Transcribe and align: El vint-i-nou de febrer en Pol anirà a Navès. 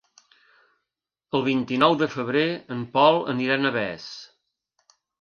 El 1.33 1.43
vint-i-nou 1.49 1.99
de 2.01 2.09
febrer 2.15 2.45
en 2.79 2.83
Pol 2.99 3.23
anirà 3.37 3.59
a 3.61 3.63
Navès. 3.67 4.11